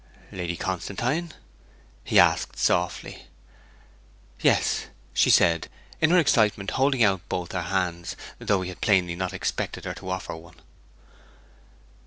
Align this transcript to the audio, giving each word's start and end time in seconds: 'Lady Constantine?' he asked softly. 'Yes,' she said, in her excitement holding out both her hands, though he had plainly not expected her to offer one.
'Lady 0.31 0.57
Constantine?' 0.57 1.31
he 2.03 2.17
asked 2.19 2.57
softly. 2.57 3.27
'Yes,' 4.39 4.87
she 5.13 5.29
said, 5.29 5.67
in 5.99 6.09
her 6.09 6.17
excitement 6.17 6.71
holding 6.71 7.03
out 7.03 7.21
both 7.29 7.51
her 7.51 7.61
hands, 7.69 8.15
though 8.39 8.63
he 8.63 8.69
had 8.69 8.81
plainly 8.81 9.15
not 9.15 9.31
expected 9.31 9.85
her 9.85 9.93
to 9.93 10.09
offer 10.09 10.35
one. 10.35 10.55